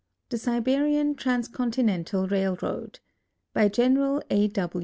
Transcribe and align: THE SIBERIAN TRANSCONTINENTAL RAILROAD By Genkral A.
THE 0.29 0.39
SIBERIAN 0.39 1.13
TRANSCONTINENTAL 1.13 2.27
RAILROAD 2.27 2.97
By 3.53 3.69
Genkral 3.69 4.23
A. 4.31 4.49